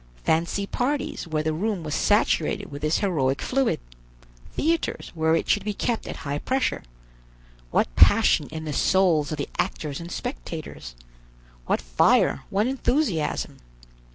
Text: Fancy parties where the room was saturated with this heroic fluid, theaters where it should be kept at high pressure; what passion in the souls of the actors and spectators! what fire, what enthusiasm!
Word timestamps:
Fancy 0.23 0.65
parties 0.65 1.27
where 1.27 1.43
the 1.43 1.53
room 1.53 1.83
was 1.83 1.93
saturated 1.93 2.71
with 2.71 2.81
this 2.81 2.97
heroic 2.97 3.39
fluid, 3.39 3.79
theaters 4.51 5.11
where 5.13 5.35
it 5.35 5.47
should 5.47 5.63
be 5.63 5.75
kept 5.75 6.07
at 6.07 6.15
high 6.25 6.39
pressure; 6.39 6.81
what 7.69 7.95
passion 7.95 8.47
in 8.47 8.65
the 8.65 8.73
souls 8.73 9.31
of 9.31 9.37
the 9.37 9.47
actors 9.59 9.99
and 10.01 10.11
spectators! 10.11 10.95
what 11.67 11.79
fire, 11.81 12.41
what 12.49 12.65
enthusiasm! 12.65 13.57